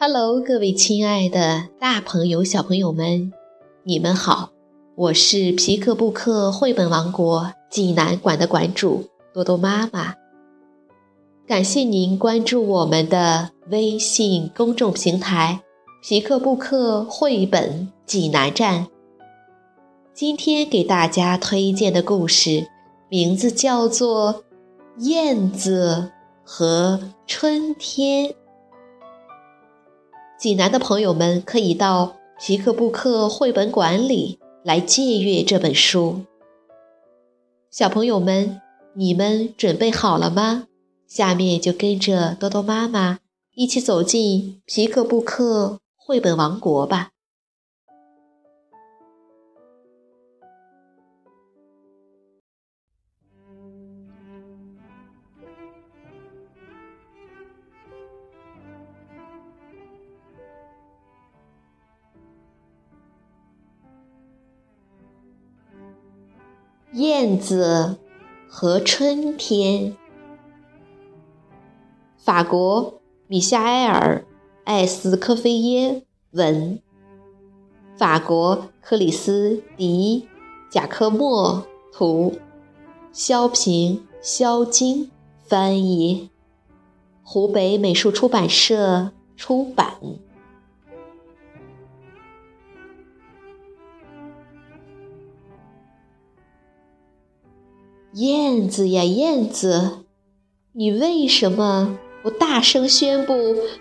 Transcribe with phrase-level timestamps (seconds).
[0.00, 3.32] Hello，各位亲爱的大朋友、小朋友们，
[3.82, 4.50] 你们好！
[4.94, 10.14] 我是皮克布克绘本王国济南馆的馆主多多妈妈。
[11.48, 15.62] 感谢您关注我们的微信公众平台
[16.00, 18.86] “皮克布克绘本济南站”。
[20.14, 22.68] 今天给大家推荐的故事
[23.08, 24.34] 名字叫做
[24.98, 26.12] 《燕子
[26.44, 28.28] 和春天》。
[30.38, 36.20] 济南的朋友们可以到皮克布克绘本馆里来借阅这本书。
[37.72, 38.60] 小朋友们，
[38.94, 40.68] 你们准备好了吗？
[41.08, 43.18] 下面就跟着多多妈妈
[43.56, 47.10] 一起走进皮克布克绘本王国吧。
[66.92, 67.98] 燕子
[68.48, 69.94] 和春天。
[72.16, 74.24] 法国米夏埃尔·
[74.64, 76.80] 艾斯科菲耶文，
[77.98, 80.26] 法国克里斯迪·
[80.72, 82.38] 贾科莫图，
[83.12, 85.10] 萧平、萧金
[85.44, 86.30] 翻译，
[87.22, 89.98] 湖北美术出版社出版。
[98.14, 99.98] 燕子呀，燕子，
[100.72, 103.34] 你为什么不大声宣布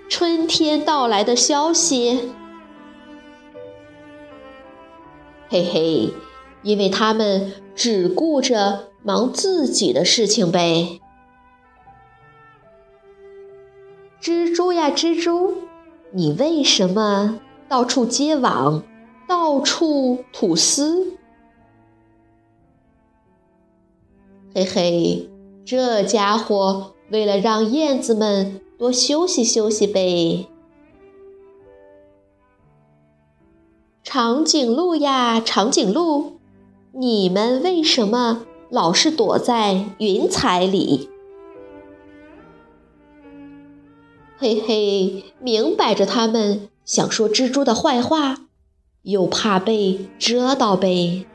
[0.10, 2.32] 春天到来的消息？
[5.48, 6.14] 嘿嘿，
[6.62, 11.00] 因为他们只顾着忙自己的事情呗。
[14.22, 15.54] 蜘蛛呀，蜘蛛，
[16.12, 18.84] 你为什么到处结网，
[19.26, 21.14] 到处吐丝？
[24.58, 25.30] 嘿嘿，
[25.66, 30.48] 这家伙为了让燕子们多休息休息呗。
[34.02, 36.40] 长颈鹿呀，长颈鹿，
[36.92, 41.08] 你们为什么老是躲在云彩里？
[44.40, 48.48] 嘿嘿，明摆着他们想说蜘蛛的坏话，
[49.04, 51.28] 又怕被蛰到呗。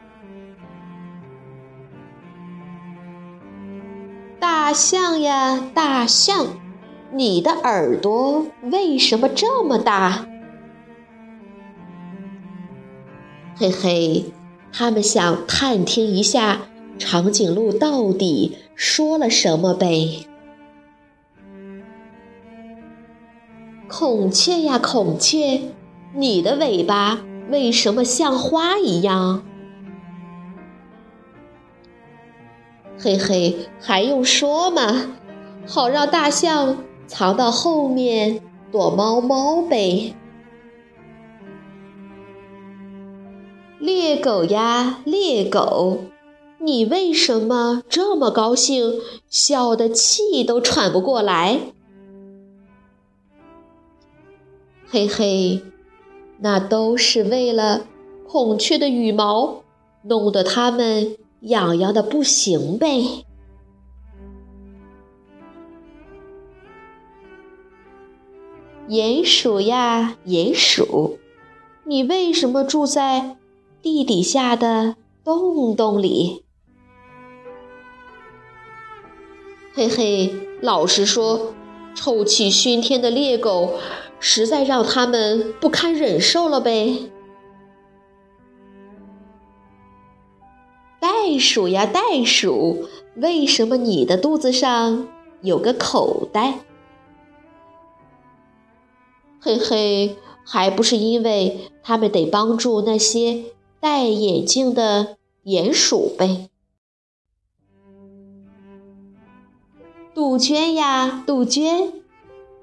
[4.65, 6.47] 大象呀，大象，
[7.13, 10.25] 你的耳朵为什么这么大？
[13.57, 14.27] 嘿嘿，
[14.73, 16.61] 他们想探听一下
[16.97, 20.27] 长颈鹿到底说了什么呗。
[23.89, 25.61] 孔雀呀，孔雀，
[26.15, 27.19] 你的尾巴
[27.51, 29.43] 为什么像花一样？
[32.99, 35.17] 嘿嘿，还用说吗？
[35.67, 40.15] 好让大象藏到后面躲猫猫呗。
[43.79, 45.99] 猎狗呀，猎狗，
[46.61, 51.61] 你为什么这么高兴，笑得气都喘不过来？
[54.89, 55.63] 嘿嘿，
[56.39, 57.87] 那都是为了
[58.29, 59.63] 孔雀的羽毛，
[60.03, 61.17] 弄得它们。
[61.43, 63.27] 痒痒的不行呗！
[68.89, 71.19] 鼹鼠呀，鼹鼠，
[71.85, 73.37] 你为什么住在
[73.81, 76.45] 地底下的洞洞里？
[79.75, 81.55] 嘿嘿，老实说，
[81.95, 83.79] 臭气熏天的猎狗
[84.21, 87.11] 实在让他们不堪忍受了呗。
[91.03, 95.09] 袋鼠呀，袋鼠，为什么你的肚子上
[95.41, 96.61] 有个口袋？
[99.41, 100.17] 嘿嘿，
[100.47, 103.47] 还不是因为他们得帮助那些
[103.81, 106.49] 戴眼镜的鼹鼠呗。
[110.15, 111.95] 杜鹃呀，杜鹃，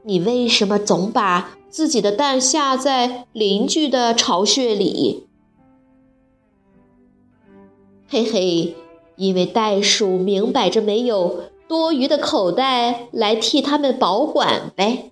[0.04, 5.26] 你为什么总把自己的蛋下在邻居的巢穴里？
[8.12, 8.76] 嘿嘿，
[9.18, 15.12] 因为袋鼠明摆着没有多余的口袋来替他们保管呗。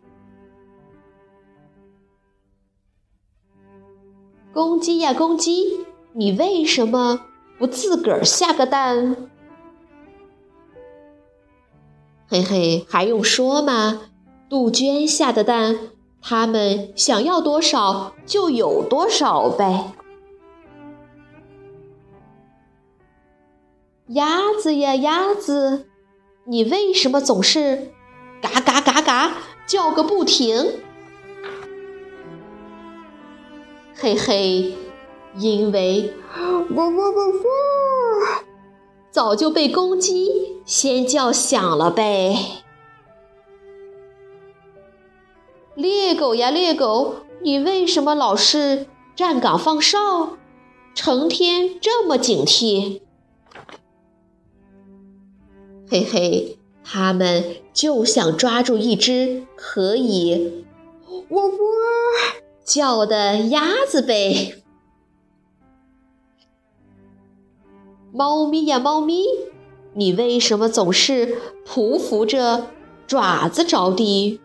[4.51, 7.21] 公鸡呀，公鸡，你为什么
[7.59, 9.29] 不自个儿下个蛋？
[12.27, 14.01] 嘿嘿，还用说吗？
[14.49, 19.93] 杜鹃下的蛋，他们想要多少就有多少呗。
[24.09, 25.85] 鸭子呀，鸭子，
[26.45, 27.91] 你为什么总是
[28.41, 29.33] 嘎嘎嘎嘎
[29.67, 30.79] 叫个不停？
[33.93, 34.75] 嘿嘿，
[35.35, 38.43] 因为喔喔喔喔，
[39.11, 42.63] 早就被公鸡先叫响了呗。
[45.75, 48.87] 猎狗呀，猎狗，你为什么老是
[49.17, 50.37] 站岗放哨，
[50.95, 53.01] 成天这么警惕？
[55.89, 60.65] 嘿嘿，他们就想抓住一只可以
[61.29, 61.51] 喔喔
[62.65, 64.61] 叫的鸭子呗。
[68.11, 69.23] 猫咪呀，猫咪，
[69.93, 72.67] 你为什么总是匍匐着
[73.05, 74.41] 爪子着地？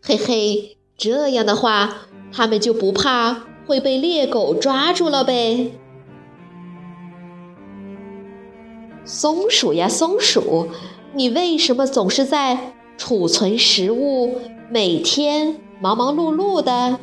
[0.00, 5.72] 嘿嘿，这样的话，他们就不怕会被猎狗抓住了呗。
[9.04, 10.68] 松鼠呀，松鼠，
[11.12, 14.38] 你为什么总是在储存食物，
[14.70, 16.98] 每天忙忙碌碌的？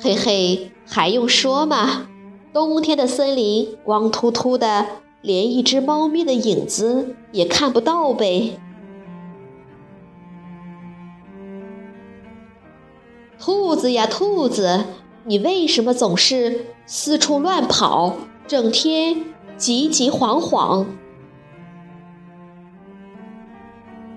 [0.00, 2.08] 嘿嘿，还用说吗？
[2.52, 4.86] 冬天的森林光秃秃的，
[5.22, 8.58] 连一只猫咪的影子也看不到呗。
[13.40, 14.84] 兔子呀，兔子，
[15.24, 18.16] 你为什么总是四处乱跑？
[18.48, 19.26] 整天
[19.58, 20.86] 急急慌慌，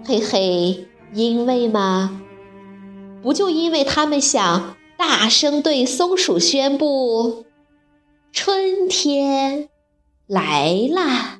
[0.05, 2.21] 嘿嘿，因为嘛，
[3.21, 7.43] 不就因为他们想大声对松鼠宣布
[8.31, 9.67] 春天
[10.27, 11.39] 来啦。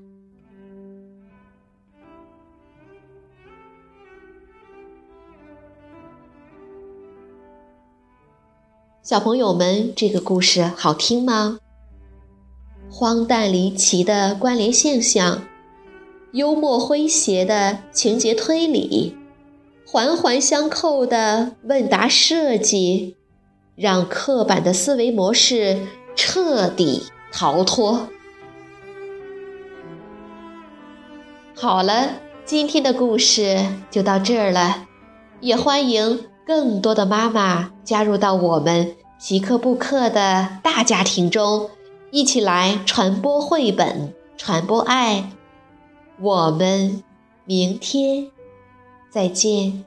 [9.02, 11.60] 小朋友们，这个故事好听吗？
[12.94, 15.44] 荒诞离奇的关联现象，
[16.34, 19.16] 幽默诙谐的情节推理，
[19.88, 23.16] 环环相扣的问答设计，
[23.76, 28.10] 让刻板的思维模式彻底逃脱。
[31.56, 34.86] 好了，今天的故事就到这儿了，
[35.40, 41.70] 也欢迎更多的妈妈加入到我们极客布克的大家庭中。
[42.12, 45.32] 一起来传播绘本，传播爱。
[46.20, 47.04] 我们
[47.46, 48.30] 明天
[49.10, 49.86] 再见。